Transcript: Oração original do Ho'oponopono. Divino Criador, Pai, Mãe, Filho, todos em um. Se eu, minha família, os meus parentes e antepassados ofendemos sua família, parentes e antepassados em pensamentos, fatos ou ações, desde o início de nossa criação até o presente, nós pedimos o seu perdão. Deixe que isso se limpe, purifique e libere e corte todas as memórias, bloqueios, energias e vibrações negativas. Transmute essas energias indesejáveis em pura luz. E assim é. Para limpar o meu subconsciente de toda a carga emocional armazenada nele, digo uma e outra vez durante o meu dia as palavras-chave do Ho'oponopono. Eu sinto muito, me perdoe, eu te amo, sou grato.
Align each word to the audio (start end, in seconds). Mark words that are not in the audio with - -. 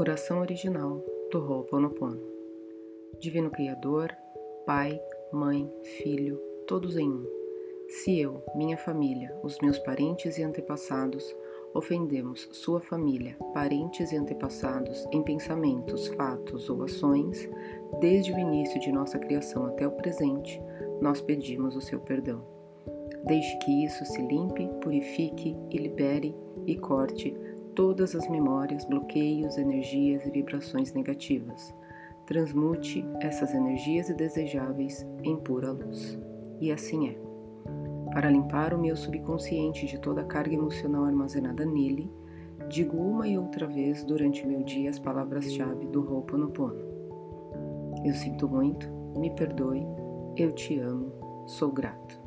Oração 0.00 0.40
original 0.40 1.04
do 1.30 1.38
Ho'oponopono. 1.46 2.22
Divino 3.18 3.50
Criador, 3.50 4.10
Pai, 4.64 4.98
Mãe, 5.30 5.70
Filho, 5.98 6.40
todos 6.66 6.96
em 6.96 7.06
um. 7.06 7.26
Se 7.86 8.18
eu, 8.18 8.42
minha 8.54 8.78
família, 8.78 9.38
os 9.42 9.58
meus 9.60 9.78
parentes 9.80 10.38
e 10.38 10.42
antepassados 10.42 11.36
ofendemos 11.74 12.48
sua 12.50 12.80
família, 12.80 13.36
parentes 13.52 14.10
e 14.10 14.16
antepassados 14.16 15.06
em 15.12 15.22
pensamentos, 15.22 16.06
fatos 16.06 16.70
ou 16.70 16.82
ações, 16.82 17.46
desde 18.00 18.32
o 18.32 18.38
início 18.38 18.80
de 18.80 18.90
nossa 18.90 19.18
criação 19.18 19.66
até 19.66 19.86
o 19.86 19.92
presente, 19.92 20.62
nós 21.02 21.20
pedimos 21.20 21.76
o 21.76 21.80
seu 21.82 22.00
perdão. 22.00 22.42
Deixe 23.26 23.54
que 23.58 23.84
isso 23.84 24.02
se 24.06 24.22
limpe, 24.22 24.66
purifique 24.80 25.54
e 25.70 25.76
libere 25.76 26.34
e 26.66 26.74
corte 26.78 27.36
todas 27.80 28.14
as 28.14 28.28
memórias, 28.28 28.84
bloqueios, 28.84 29.56
energias 29.56 30.26
e 30.26 30.30
vibrações 30.30 30.92
negativas. 30.92 31.74
Transmute 32.26 33.02
essas 33.22 33.54
energias 33.54 34.10
indesejáveis 34.10 35.06
em 35.22 35.34
pura 35.38 35.72
luz. 35.72 36.18
E 36.60 36.70
assim 36.70 37.08
é. 37.08 37.18
Para 38.12 38.28
limpar 38.28 38.74
o 38.74 38.78
meu 38.78 38.94
subconsciente 38.94 39.86
de 39.86 39.98
toda 39.98 40.20
a 40.20 40.24
carga 40.24 40.54
emocional 40.54 41.04
armazenada 41.04 41.64
nele, 41.64 42.12
digo 42.68 42.98
uma 42.98 43.26
e 43.26 43.38
outra 43.38 43.66
vez 43.66 44.04
durante 44.04 44.44
o 44.44 44.46
meu 44.46 44.62
dia 44.62 44.90
as 44.90 44.98
palavras-chave 44.98 45.86
do 45.86 46.02
Ho'oponopono. 46.02 46.84
Eu 48.04 48.12
sinto 48.12 48.46
muito, 48.46 48.90
me 49.16 49.30
perdoe, 49.30 49.86
eu 50.36 50.52
te 50.52 50.78
amo, 50.78 51.14
sou 51.46 51.72
grato. 51.72 52.19